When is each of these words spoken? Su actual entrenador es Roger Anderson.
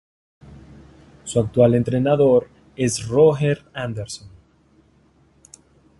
Su 1.25 1.39
actual 1.39 1.75
entrenador 1.75 2.47
es 2.75 3.05
Roger 3.07 3.63
Anderson. 3.71 4.31